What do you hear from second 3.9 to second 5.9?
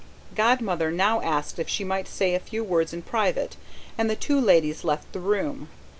and the two ladies left the room.